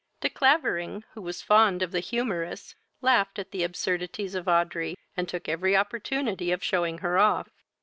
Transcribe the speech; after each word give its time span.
De 0.21 0.31
Clavering, 0.31 1.03
who 1.13 1.21
was 1.21 1.43
fond 1.43 1.83
of 1.83 1.91
the 1.91 1.99
humorous, 1.99 2.73
laughed 3.01 3.37
at 3.37 3.51
the 3.51 3.61
absurdities 3.61 4.33
of 4.33 4.47
Audrey, 4.47 4.97
and 5.15 5.29
took 5.29 5.47
every 5.47 5.77
opportunity 5.77 6.51
of 6.51 6.63
shewing 6.63 6.97
her 7.05 7.19
off. 7.19 7.49